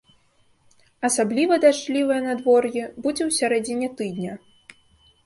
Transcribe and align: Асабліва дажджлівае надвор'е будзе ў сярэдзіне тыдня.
Асабліва 1.09 1.53
дажджлівае 1.65 2.17
надвор'е 2.29 2.83
будзе 3.05 3.23
ў 3.29 3.37
сярэдзіне 3.39 3.87
тыдня. 4.01 4.33